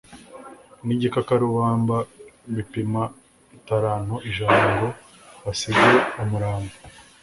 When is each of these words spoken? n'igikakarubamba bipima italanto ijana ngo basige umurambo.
n'igikakarubamba 0.85 1.97
bipima 2.55 3.01
italanto 3.57 4.15
ijana 4.29 4.65
ngo 4.73 4.87
basige 5.43 5.89
umurambo. 6.21 6.73